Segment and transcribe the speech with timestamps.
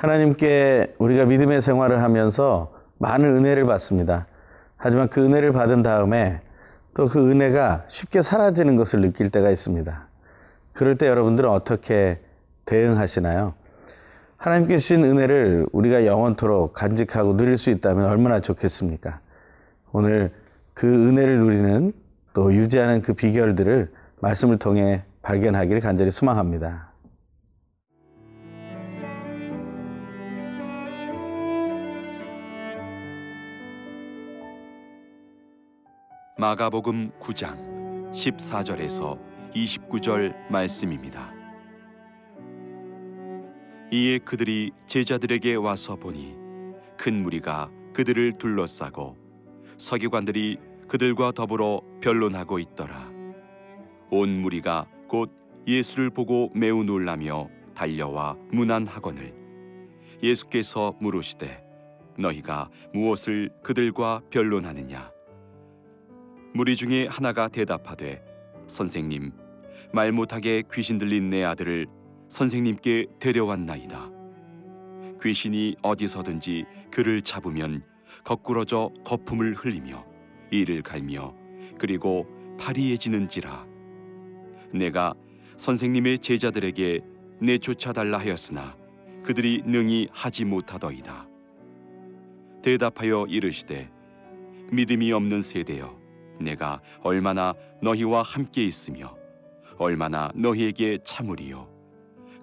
[0.00, 4.26] 하나님께 우리가 믿음의 생활을 하면서 많은 은혜를 받습니다.
[4.78, 6.40] 하지만 그 은혜를 받은 다음에
[6.94, 10.06] 또 그 은혜가 쉽게 사라지는 것을 느낄 때가 있습니다.
[10.72, 12.18] 그럴 때 여러분들은 어떻게
[12.64, 13.52] 대응하시나요?
[14.38, 19.20] 하나님께 주신 은혜를 우리가 영원토록 간직하고 누릴 수 있다면 얼마나 좋겠습니까?
[19.92, 20.32] 오늘
[20.72, 21.92] 그 은혜를 누리는
[22.32, 23.90] 또 유지하는 그 비결들을
[24.20, 26.89] 말씀을 통해 발견하기를 간절히 소망합니다.
[36.40, 39.18] 마가복음 9장 14절에서
[39.54, 41.34] 29절 말씀입니다.
[43.92, 46.34] 이에 그들이 제자들에게 와서 보니
[46.96, 49.18] 큰 무리가 그들을 둘러싸고
[49.76, 50.56] 서기관들이
[50.88, 53.12] 그들과 더불어 변론하고 있더라.
[54.10, 55.30] 온 무리가 곧
[55.66, 59.34] 예수를 보고 매우 놀라며 달려와 문안하거늘
[60.22, 61.62] 예수께서 물으시되
[62.16, 65.19] 너희가 무엇을 그들과 변론하느냐
[66.52, 68.24] 무리 중에 하나가 대답하되
[68.66, 69.32] 선생님
[69.92, 71.86] 말 못하게 귀신 들린 내 아들을
[72.28, 74.10] 선생님께 데려왔나이다.
[75.22, 77.84] 귀신이 어디서든지 그를 잡으면
[78.24, 80.04] 거꾸러져 거품을 흘리며
[80.50, 81.34] 이를 갈며
[81.78, 82.26] 그리고
[82.58, 83.66] 파리해지는지라.
[84.72, 85.14] 내가
[85.56, 87.00] 선생님의 제자들에게
[87.40, 88.76] 내쫓아 달라 하였으나
[89.22, 91.28] 그들이 능히 하지 못하더이다.
[92.62, 93.90] 대답하여 이르시되
[94.72, 95.99] 믿음이 없는 세대여
[96.40, 99.16] 내가 얼마나 너희와 함께 있으며
[99.78, 101.68] 얼마나 너희에게 참으리요?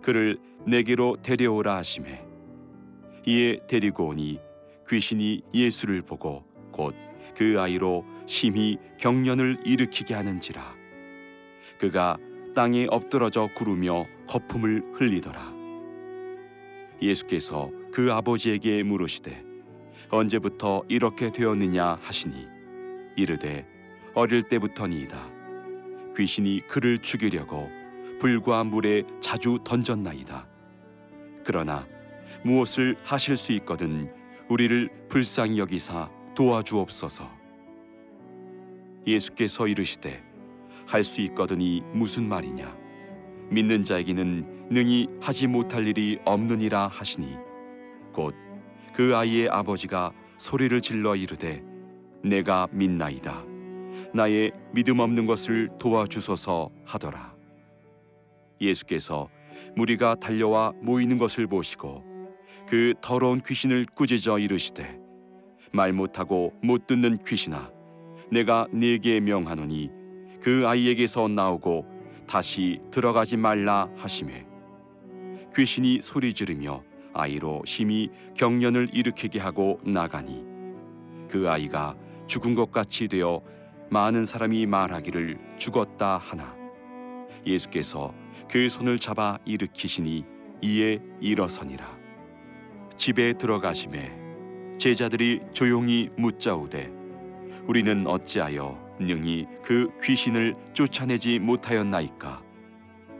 [0.01, 2.25] 그를 내게로 데려오라 하심에
[3.25, 4.39] 이에 데리고 오니
[4.87, 10.75] 귀신이 예수를 보고 곧 그 아이로 심히 경련을 일으키게 하는지라.
[11.79, 12.17] 그가
[12.55, 15.53] 땅에 엎드러져 구르며 거품을 흘리더라.
[16.99, 19.45] 예수께서 그 아버지에게 물으시되
[20.09, 22.47] 언제부터 이렇게 되었느냐 하시니?
[23.15, 23.67] 이르되
[24.17, 25.29] 어릴 때부터니이다.
[26.15, 27.69] 귀신이 그를 죽이려고
[28.19, 30.47] 불과 물에 자주 던졌나이다.
[31.45, 31.87] 그러나
[32.43, 34.11] 무엇을 하실 수 있거든
[34.49, 37.29] 우리를 불쌍히 여기사 도와주옵소서.
[39.05, 40.23] 예수께서 이르시되
[40.87, 42.75] 할 수 있거든이 무슨 말이냐?
[43.51, 47.35] 믿는 자에게는 능히 하지 못할 일이 없느니라 하시니.
[48.13, 48.35] 곧
[48.93, 51.63] 그 아이의 아버지가 소리를 질러 이르되
[52.23, 53.56] 내가 믿나이다
[54.13, 57.35] 나의 믿음 없는 것을 도와주소서 하더라.
[58.59, 59.29] 예수께서
[59.75, 62.03] 무리가 달려와 모이는 것을 보시고
[62.67, 64.99] 그 더러운 귀신을 꾸짖어 이르시되
[65.71, 67.71] 말 못하고 못 듣는 귀신아
[68.31, 69.89] 내가 네게 명하노니
[70.41, 71.85] 그 아이에게서 나오고
[72.27, 74.45] 다시 들어가지 말라 하심에
[75.55, 76.83] 귀신이 소리 지르며
[77.13, 80.43] 아이로 심히 경련을 일으키게 하고 나가니
[81.29, 81.95] 그 아이가
[82.27, 83.41] 죽은 것 같이 되어
[83.89, 86.55] 많은 사람이 말하기를 죽었다 하나.
[87.45, 88.13] 예수께서
[88.49, 90.25] 그 손을 잡아 일으키시니
[90.61, 91.97] 이에 일어서니라.
[92.97, 94.11] 집에 들어가심에
[94.77, 96.91] 제자들이 조용히 묻자오되
[97.67, 102.41] 우리는 어찌하여 능히 그 귀신을 쫓아내지 못하였나이까?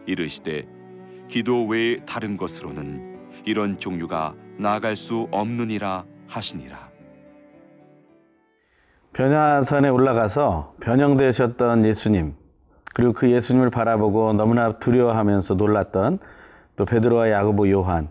[0.06, 0.66] 이르시되
[1.30, 6.87] 기도 외에 다른 것으로는 이런 종류가 나아갈 수 없느니라 하시니라
[9.14, 12.36] 변화산에 올라가서 변형되셨던 예수님,
[12.94, 16.20] 그리고 그 예수님을 바라보고 너무나 두려워하면서 놀랐던
[16.76, 18.10] 또 베드로와 야고보, 요한.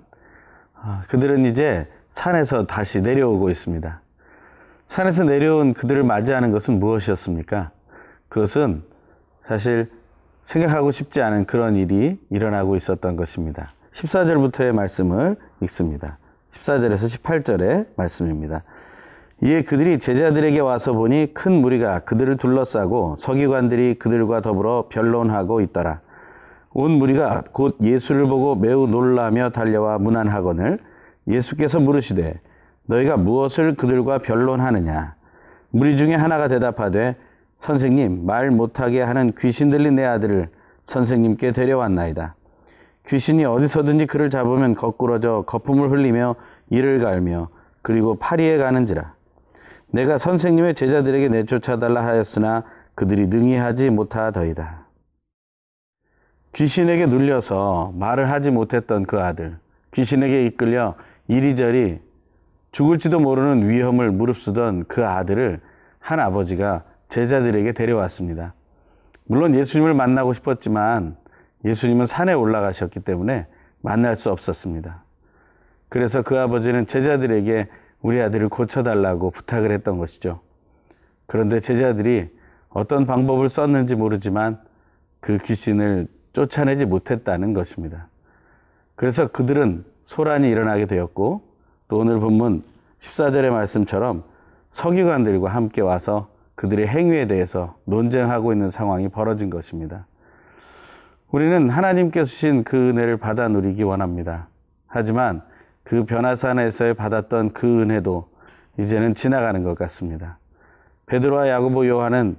[0.74, 4.00] 아, 그들은 이제 산에서 다시 내려오고 있습니다.
[4.86, 7.70] 산에서 내려온 그들을 맞이하는 것은 무엇이었습니까?
[8.28, 8.84] 그것은
[9.42, 9.90] 사실
[10.42, 13.72] 생각하고 싶지 않은 그런 일이 일어나고 있었던 것입니다.
[13.90, 16.18] 14절부터의 말씀을 읽습니다.
[16.50, 18.62] 14절에서 18절의 말씀입니다.
[19.42, 26.00] 이에 그들이 제자들에게 와서 보니 큰 무리가 그들을 둘러싸고 서기관들이 그들과 더불어 변론하고 있더라.
[26.72, 30.78] 온 무리가 곧 예수를 보고 매우 놀라며 달려와 문안하거늘
[31.28, 32.40] 예수께서 물으시되
[32.86, 35.16] 너희가 무엇을 그들과 변론하느냐
[35.70, 37.16] 무리 중에 하나가 대답하되
[37.58, 40.48] 선생님 말 못하게 하는 귀신 들린 내 아들을
[40.82, 42.36] 선생님께 데려왔나이다.
[43.06, 46.36] 귀신이 어디서든지 그를 잡으면 거꾸러져 거품을 흘리며
[46.70, 47.48] 이를 갈며
[47.82, 49.15] 그리고 파리에 가는지라.
[49.96, 52.64] 내가 선생님의 제자들에게 내쫓아달라 하였으나
[52.94, 54.84] 그들이 능히 하지 못하더이다.
[56.52, 59.56] 귀신에게 눌려서 말을 하지 못했던 그 아들,
[59.92, 60.96] 귀신에게 이끌려
[61.28, 62.00] 이리저리
[62.72, 65.60] 죽을지도 모르는 위험을 무릅쓰던 그 아들을
[65.98, 68.52] 한 아버지가 제자들에게 데려왔습니다.
[69.24, 71.16] 물론 예수님을 만나고 싶었지만
[71.64, 73.46] 예수님은 산에 올라가셨기 때문에
[73.80, 75.04] 만날 수 없었습니다.
[75.88, 77.68] 그래서 그 아버지는 제자들에게
[78.06, 80.38] 우리 아들을 고쳐달라고 부탁을 했던 것이죠.
[81.26, 82.28] 그런데 제자들이
[82.68, 84.60] 어떤 방법을 썼는지 모르지만
[85.18, 88.06] 그 귀신을 쫓아내지 못했다는 것입니다.
[88.94, 91.42] 그래서 그들은 소란이 일어나게 되었고
[91.88, 92.62] 또 오늘 본문
[93.00, 94.22] 14절의 말씀처럼
[94.70, 100.06] 서기관들과 함께 와서 그들의 행위에 대해서 논쟁하고 있는 상황이 벌어진 것입니다.
[101.32, 104.46] 우리는 하나님께서 주신 그 은혜를 받아 누리기 원합니다.
[104.86, 105.42] 하지만
[105.86, 108.28] 그 변화산에서 받았던 그 은혜도
[108.76, 110.38] 이제는 지나가는 것 같습니다.
[111.06, 112.36] 베드로와 야고보 요한은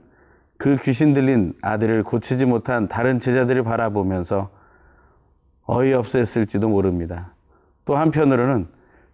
[0.58, 4.50] 그 귀신 들린 아들을 고치지 못한 다른 제자들을 바라보면서
[5.66, 7.32] 어이없었을지도 모릅니다.
[7.86, 8.68] 또 한편으로는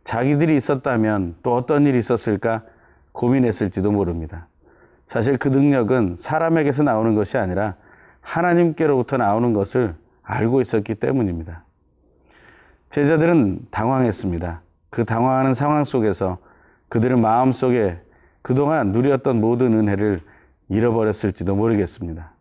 [0.03, 2.63] 자기들이 있었다면 또 어떤 일이 있었을까
[3.11, 4.47] 고민했을지도 모릅니다.
[5.05, 7.75] 사실 그 능력은 사람에게서 나오는 것이 아니라
[8.21, 9.93] 하나님께로부터 나오는 것을
[10.23, 11.63] 알고 있었기 때문입니다.
[12.93, 14.61] 제자들은 당황했습니다.
[14.91, 16.37] 그 당황하는 상황 속에서
[16.89, 17.97] 그들은 마음속에
[18.43, 20.21] 그동안 누렸던 모든 은혜를
[20.69, 22.33] 잃어버렸을지도 모르겠습니다.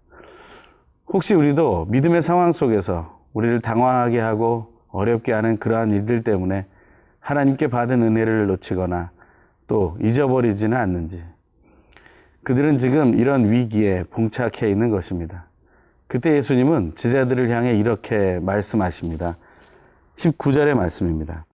[1.06, 6.66] 혹시 우리도 믿음의 상황 속에서 우리를 당황하게 하고 어렵게 하는 그러한 일들 때문에
[7.18, 9.10] 하나님께 받은 은혜를 놓치거나
[9.66, 11.24] 또 잊어버리지는 않는지
[12.42, 15.46] 그들은 지금 이런 위기에 봉착해 있는 것입니다.
[16.08, 19.38] 그때 예수님은 제자들을 향해 이렇게 말씀하십니다.
[20.14, 21.46] 19절의 말씀입니다.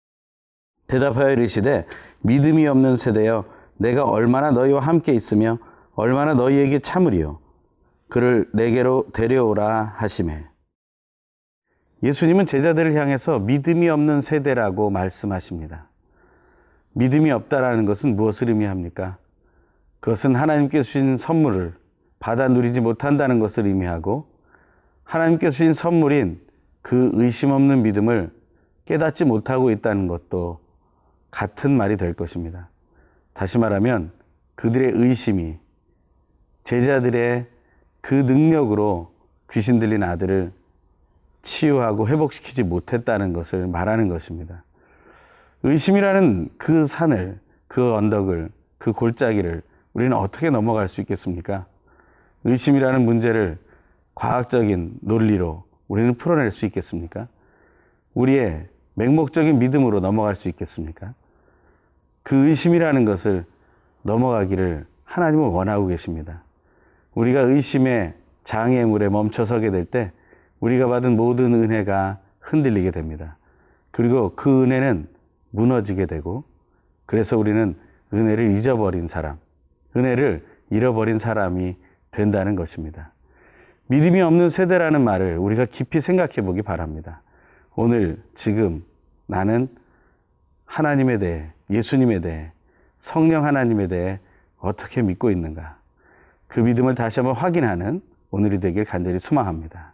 [0.86, 1.86] 대답하여 이르시되
[2.20, 3.44] 믿음이 없는 세대여
[3.76, 5.58] 내가 얼마나 너희와 함께 있으며
[5.94, 7.40] 얼마나 너희에게 참으리요
[8.08, 10.46] 그를 내게로 데려오라 하심에
[12.02, 15.88] 예수님은 제자들을 향해서 믿음이 없는 세대라고 말씀하십니다.
[16.92, 19.18] 믿음이 없다라는 것은 무엇을 의미합니까?
[20.00, 21.74] 그것은 하나님께 주신 선물을
[22.18, 24.28] 받아 누리지 못한다는 것을 의미하고
[25.04, 26.40] 하나님께 주신 선물인
[26.82, 28.30] 그 의심 없는 믿음을
[28.86, 30.60] 깨닫지 못하고 있다는 것도
[31.30, 32.70] 같은 말이 될 것입니다.
[33.34, 34.12] 다시 말하면
[34.54, 35.58] 그들의 의심이
[36.64, 37.46] 제자들의
[38.00, 39.12] 그 능력으로
[39.50, 40.52] 귀신 들린 아들을
[41.42, 44.64] 치유하고 회복시키지 못했다는 것을 말하는 것입니다.
[45.62, 49.62] 의심이라는 그 산을, 그 언덕을, 그 골짜기를
[49.92, 51.66] 우리는 어떻게 넘어갈 수 있겠습니까?
[52.44, 53.58] 의심이라는 문제를
[54.14, 57.28] 과학적인 논리로 우리는 풀어낼 수 있겠습니까?
[58.14, 61.14] 우리의 맹목적인 믿음으로 넘어갈 수 있겠습니까?
[62.22, 63.44] 그 의심이라는 것을
[64.02, 66.43] 넘어가기를 하나님은 원하고 계십니다.
[67.14, 68.14] 우리가 의심의
[68.44, 70.12] 장애물에 멈춰서게 될 때
[70.60, 73.37] 우리가 받은 모든 은혜가 흔들리게 됩니다.
[73.90, 75.08] 그리고 그 은혜는
[75.50, 76.44] 무너지게 되고
[77.04, 77.76] 그래서 우리는
[78.12, 79.38] 은혜를 잊어버린 사람,
[79.94, 81.76] 은혜를 잃어버린 사람이
[82.10, 83.12] 된다는 것입니다.
[83.88, 87.22] 믿음이 없는 세대라는 말을 우리가 깊이 생각해 보기 바랍니다.
[87.78, 88.82] 오늘, 지금
[89.26, 89.69] 나는
[90.64, 92.50] 하나님에 대해, 예수님에 대해,
[92.99, 94.19] 성령 하나님에 대해
[94.56, 95.76] 어떻게 믿고 있는가?
[96.46, 98.00] 그 믿음을 다시 한번 확인하는
[98.31, 99.93] 오늘이 되길 간절히 소망합니다.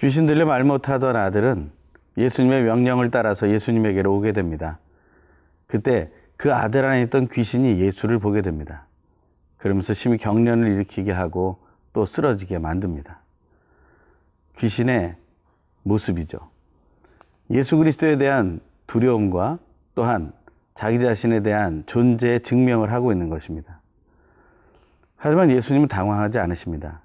[0.00, 1.75] 귀신 들려 말 못하던 아들은
[2.16, 4.78] 예수님의 명령을 따라서 예수님에게로 오게 됩니다.
[5.66, 8.86] 그때 그 아들 안에 있던 귀신이 예수를 보게 됩니다.
[9.56, 11.58] 그러면서 심히 경련을 일으키게 하고
[11.92, 13.20] 또 쓰러지게 만듭니다.
[14.58, 15.16] 귀신의
[15.82, 16.38] 모습이죠.
[17.50, 19.58] 예수 그리스도에 대한 두려움과
[19.94, 20.32] 또한
[20.74, 23.80] 자기 자신에 대한 존재의 증명을 하고 있는 것입니다.
[25.16, 27.00] 하지만 예수님은 당황하지 않으십니다.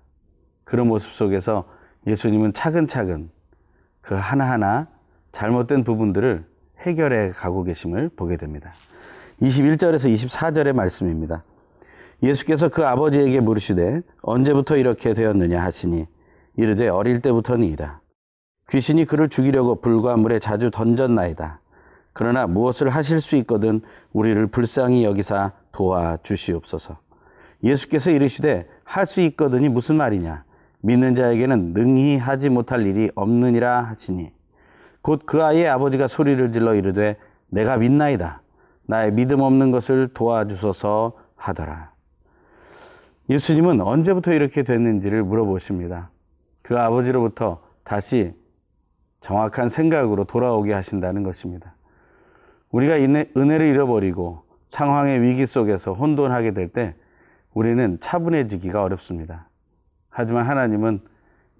[0.64, 1.68] 그런 모습 속에서
[2.06, 3.30] 예수님은 차근차근
[4.02, 4.88] 그 하나하나
[5.32, 6.46] 잘못된 부분들을
[6.80, 8.74] 해결해 가고 계심을 보게 됩니다.
[9.42, 11.44] 21절에서 24절의 말씀입니다.
[12.24, 16.06] 예수께서 그 아버지에게 물으시되 언제부터 이렇게 되었느냐 하시니
[16.58, 18.02] 이르되 어릴 때부터니이다.
[18.70, 21.60] 귀신이 그를 죽이려고 불과 물에 자주 던졌나이다.
[22.14, 23.82] 그러나 무엇을 하실 수 있거든
[24.14, 27.00] 우리를 불쌍히 여기사 도와주시옵소서.
[27.64, 30.44] 예수께서 이르시되 할 수 있거든이 무슨 말이냐?
[30.82, 34.32] 믿는 자에게는 능히 하지 못할 일이 없느니라 하시니
[35.02, 37.18] 곧 그 아이의 아버지가 소리를 질러 이르되
[37.50, 38.42] 내가 믿나이다.
[38.86, 41.92] 나의 믿음 없는 것을 도와주소서 하더라.
[43.30, 46.12] 예수님은 언제부터 이렇게 됐는지를 물어보십니다.
[46.62, 48.34] 그 아버지로부터 다시
[49.22, 51.76] 정확한 생각으로 돌아오게 하신다는 것입니다.
[52.72, 56.96] 우리가 은혜를 잃어버리고 상황의 위기 속에서 혼돈하게 될 때
[57.54, 59.50] 우리는 차분해지기가 어렵습니다.
[60.10, 61.02] 하지만 하나님은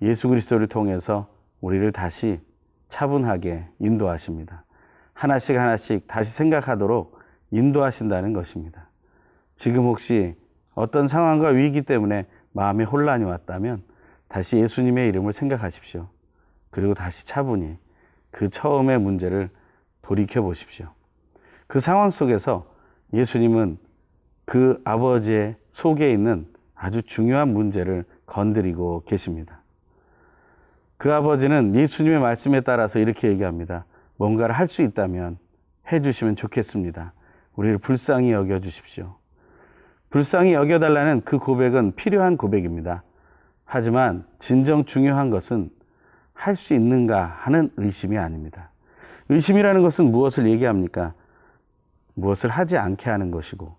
[0.02, 1.28] 예수 그리스도를 통해서
[1.60, 2.40] 우리를 다시
[2.92, 4.66] 차분하게 인도하십니다.
[5.14, 7.18] 하나씩 하나씩 다시 생각하도록
[7.52, 8.90] 인도하신다는 것입니다.
[9.56, 10.36] 지금 혹시
[10.76, 13.84] 어떤 상황과 위기 때문에 마음에 혼란이 왔다면
[14.28, 16.10] 다시 예수님의 이름을 생각하십시오.
[16.70, 17.78] 그리고 다시 차분히
[18.30, 19.50] 그 처음의 문제를
[20.02, 20.90] 돌이켜 보십시오.
[21.68, 22.70] 그 상황 속에서
[23.14, 23.78] 예수님은
[24.44, 26.46] 그 아버지의 속에 있는
[26.76, 29.61] 아주 중요한 문제를 건드리고 계십니다.
[31.02, 33.86] 그 아버지는 예수님의 말씀에 따라서 이렇게 얘기합니다.
[34.18, 35.40] 뭔가를 할 수 있다면
[35.92, 37.14] 해 주시면 좋겠습니다.
[37.56, 39.16] 우리를 불쌍히 여겨 주십시오.
[40.12, 43.02] 불쌍히 여겨달라는 그 고백은 필요한 고백입니다.
[43.66, 45.72] 하지만 진정 중요한 것은
[46.36, 48.70] 할 수 있는가 하는 의심이 아닙니다.
[49.30, 51.16] 의심이라는 것은 무엇을 얘기합니까?
[52.14, 53.76] 무엇을 하지 않게 하는 것이고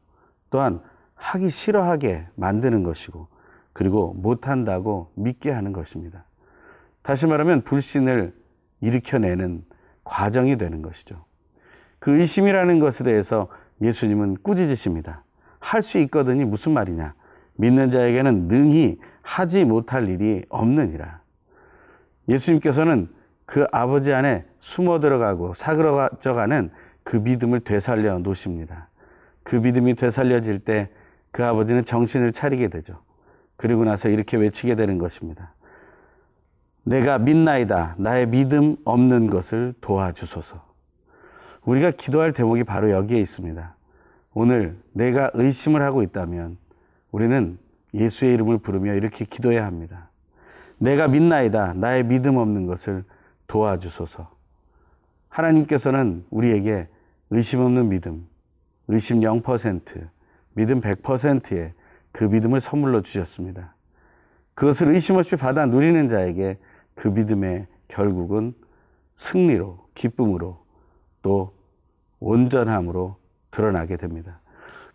[0.50, 0.80] 또한
[1.14, 3.28] 하기 싫어하게 만드는 것이고
[3.72, 6.24] 그리고 못한다고 믿게 하는 것입니다.
[7.02, 8.34] 다시 말하면 불신을
[8.80, 9.64] 일으켜내는
[10.04, 11.24] 과정이 되는 것이죠.
[11.98, 13.48] 그 의심이라는 것에 대해서
[13.80, 15.24] 예수님은 꾸짖으십니다.
[15.60, 17.14] 할 수 있거든이 무슨 말이냐?
[17.54, 21.20] 믿는 자에게는 능히 하지 못할 일이 없느니라.
[22.28, 23.08] 예수님께서는
[23.46, 26.70] 그 아버지 안에 숨어 들어가고 사그러져가는
[27.04, 28.88] 그 믿음을 되살려 놓으십니다.
[29.42, 30.90] 그 믿음이 되살려질 때
[31.32, 33.02] 그 아버지는 정신을 차리게 되죠.
[33.56, 35.54] 그리고 나서 이렇게 외치게 되는 것입니다.
[36.84, 37.96] 내가 믿나이다.
[37.98, 40.64] 나의 믿음 없는 것을 도와주소서.
[41.64, 43.76] 우리가 기도할 대목이 바로 여기에 있습니다.
[44.34, 46.58] 오늘 내가 의심을 하고 있다면
[47.12, 47.58] 우리는
[47.94, 50.10] 예수의 이름을 부르며 이렇게 기도해야 합니다.
[50.78, 51.74] 내가 믿나이다.
[51.74, 53.04] 나의 믿음 없는 것을
[53.46, 54.30] 도와주소서.
[55.28, 56.88] 하나님께서는 우리에게
[57.30, 58.26] 의심 없는 믿음,
[58.88, 60.08] 의심 0%,
[60.54, 61.72] 믿음 100%의
[62.10, 63.74] 그 믿음을 선물로 주셨습니다.
[64.54, 66.58] 그것을 의심 없이 받아 누리는 자에게
[66.94, 68.54] 그 믿음의 결국은
[69.14, 70.64] 승리로, 기쁨으로
[71.22, 71.54] 또
[72.20, 73.16] 온전함으로
[73.50, 74.40] 드러나게 됩니다.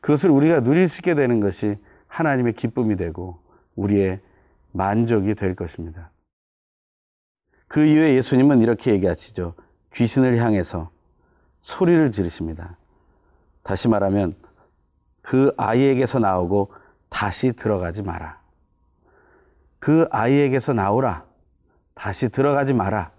[0.01, 1.77] 그것을 우리가 누릴 수 있게 되는 것이
[2.07, 3.39] 하나님의 기쁨이 되고
[3.75, 4.21] 우리의
[4.71, 6.11] 만족이 될 것입니다.
[7.67, 9.55] 그 이후에 예수님은 이렇게 얘기하시죠.
[9.93, 10.89] 귀신을 향해서
[11.59, 12.77] 소리를 지르십니다.
[13.63, 14.35] 다시 말하면
[15.21, 16.71] 그 아이에게서 나오고
[17.09, 18.39] 다시 들어가지 마라.
[19.79, 21.26] 그 아이에게서 나오라.
[21.97, 23.11] 다시 들어가지 마라.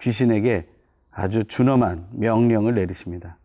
[0.00, 0.66] 귀신에게
[1.10, 3.36] 아주 준엄한 명령을 내리십니다.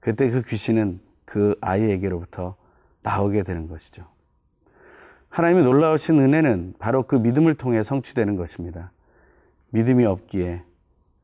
[0.00, 2.56] 그때 그 귀신은 그 아이에게로부터
[3.02, 4.04] 나오게 되는 것이죠.
[5.28, 8.90] 하나님의 놀라우신 은혜는 바로 그 믿음을 통해 성취되는 것입니다.
[9.68, 10.64] 믿음이 없기에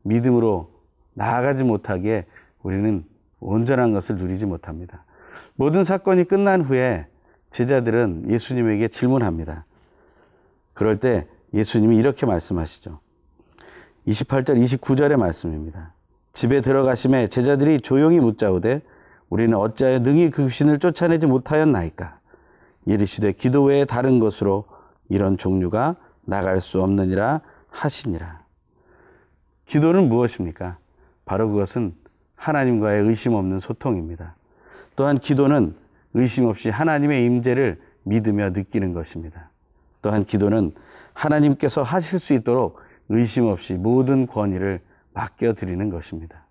[0.02, 0.70] 믿음으로
[1.14, 2.26] 나아가지 못하기에
[2.62, 3.04] 우리는
[3.40, 5.04] 온전한 것을 누리지 못합니다.
[5.56, 7.08] 모든 사건이 끝난 후에
[7.50, 9.64] 제자들은 예수님에게 질문합니다.
[10.72, 13.00] 그럴 때 예수님이 이렇게 말씀하시죠.
[14.06, 15.92] 28절, 29절의 말씀입니다.
[16.32, 18.82] 집에 들어가심에 제자들이 조용히 묻자오되
[19.30, 22.20] 우리는 어찌하여 능히 그 귀신을 쫓아내지 못하였나이까?
[22.84, 24.66] 이르시되 기도 외에 다른 것으로
[25.08, 28.40] 이런 종류가 나갈 수 없느니라 하시니라.
[29.64, 30.78] 기도는 무엇입니까?
[31.24, 31.94] 바로 그것은
[32.36, 34.36] 하나님과의 의심 없는 소통입니다.
[34.94, 35.74] 또한 기도는
[36.14, 39.50] 의심 없이 하나님의 임재를 믿으며 느끼는 것입니다.
[40.02, 40.72] 또한 기도는
[41.16, 44.80] 하나님께서 하실 수 있도록 의심 없이 모든 권위를
[45.14, 46.44] 맡겨드리는 것입니다.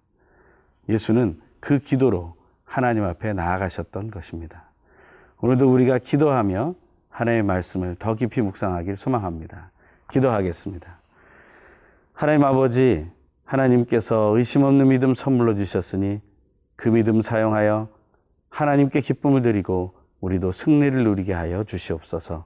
[0.90, 4.72] 예수는 그 기도로 하나님 앞에 나아가셨던 것입니다.
[5.40, 6.74] 오늘도 우리가 기도하며
[7.10, 9.72] 하나님의 말씀을 더 깊이 묵상하길 소망합니다.
[10.12, 11.00] 기도하겠습니다.
[12.14, 13.10] 하나님 아버지,
[13.44, 16.22] 하나님께서 의심 없는 믿음 선물로 주셨으니
[16.76, 17.90] 그 믿음 사용하여
[18.50, 22.46] 하나님께 기쁨을 드리고 우리도 승리를 누리게 하여 주시옵소서